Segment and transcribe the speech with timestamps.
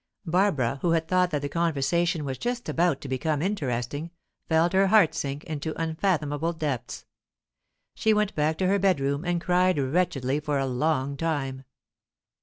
[0.25, 4.09] Barbara, who had thought that the conversation was just about to become interesting,
[4.49, 7.05] felt her heart sink into unfathomable depths.
[7.93, 11.65] She went back to her bedroom and cried wretchedly for a long time.